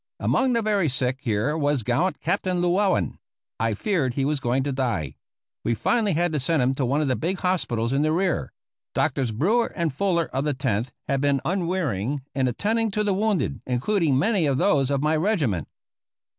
Among 0.19 0.53
the 0.53 0.63
very 0.63 0.89
sick 0.89 1.19
here 1.21 1.55
was 1.55 1.83
gallant 1.83 2.21
Captain 2.21 2.59
Llewellen. 2.59 3.19
I 3.59 3.75
feared 3.75 4.15
he 4.15 4.25
was 4.25 4.39
going 4.39 4.63
to 4.63 4.71
die. 4.71 5.13
We 5.63 5.75
finally 5.75 6.13
had 6.13 6.33
to 6.33 6.39
send 6.39 6.63
him 6.63 6.73
to 6.73 6.87
one 6.87 7.01
of 7.01 7.07
the 7.07 7.15
big 7.15 7.37
hospitals 7.41 7.93
in 7.93 8.01
the 8.01 8.11
rear. 8.11 8.51
Doctors 8.95 9.31
Brewer 9.31 9.67
and 9.75 9.93
Fuller 9.93 10.25
of 10.33 10.43
the 10.43 10.55
Tenth 10.55 10.91
had 11.07 11.21
been 11.21 11.39
unwearying 11.45 12.23
in 12.33 12.47
attending 12.47 12.89
to 12.89 13.03
the 13.03 13.13
wounded, 13.13 13.61
including 13.67 14.17
many 14.17 14.47
of 14.47 14.57
those 14.57 14.89
of 14.89 15.03
my 15.03 15.15
regiment. 15.15 15.67